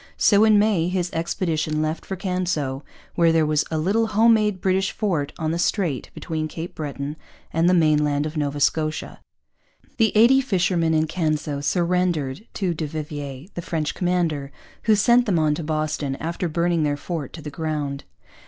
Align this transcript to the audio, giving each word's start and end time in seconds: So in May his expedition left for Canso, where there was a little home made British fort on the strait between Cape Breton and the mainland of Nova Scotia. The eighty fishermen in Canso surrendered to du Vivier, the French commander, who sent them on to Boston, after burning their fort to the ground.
So 0.17 0.43
in 0.43 0.57
May 0.57 0.87
his 0.87 1.11
expedition 1.13 1.79
left 1.79 2.05
for 2.07 2.15
Canso, 2.15 2.83
where 3.13 3.31
there 3.31 3.45
was 3.45 3.63
a 3.69 3.77
little 3.77 4.07
home 4.07 4.33
made 4.33 4.59
British 4.59 4.91
fort 4.91 5.31
on 5.37 5.51
the 5.51 5.59
strait 5.59 6.09
between 6.15 6.47
Cape 6.47 6.73
Breton 6.73 7.15
and 7.53 7.69
the 7.69 7.75
mainland 7.75 8.25
of 8.25 8.35
Nova 8.35 8.59
Scotia. 8.59 9.19
The 9.97 10.11
eighty 10.17 10.41
fishermen 10.41 10.95
in 10.95 11.05
Canso 11.05 11.61
surrendered 11.61 12.47
to 12.55 12.73
du 12.73 12.87
Vivier, 12.87 13.47
the 13.53 13.61
French 13.61 13.93
commander, 13.93 14.51
who 14.85 14.95
sent 14.95 15.27
them 15.27 15.37
on 15.37 15.53
to 15.53 15.63
Boston, 15.63 16.15
after 16.15 16.49
burning 16.49 16.81
their 16.81 16.97
fort 16.97 17.31
to 17.33 17.41
the 17.43 17.51
ground. 17.51 18.03